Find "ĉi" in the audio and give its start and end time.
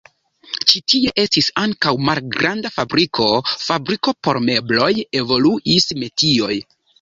0.69-0.79